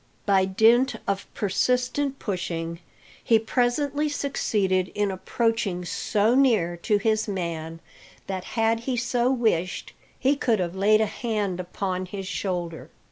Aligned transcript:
By 0.25 0.45
dint 0.45 0.95
of 1.07 1.31
persistent 1.35 2.17
pushing, 2.17 2.79
he 3.23 3.37
presently 3.37 4.09
succeeded 4.09 4.87
in 4.95 5.11
approaching 5.11 5.85
so 5.85 6.33
near 6.33 6.75
to 6.77 6.97
his 6.97 7.27
man 7.27 7.79
that, 8.25 8.43
had 8.57 8.79
he 8.89 8.97
so 8.97 9.31
wished, 9.31 9.93
he 10.17 10.35
could 10.35 10.57
have 10.57 10.75
laid 10.75 11.01
a 11.01 11.05
hand 11.05 11.59
upon 11.59 12.07
his 12.07 12.25
shoulder. 12.25 12.89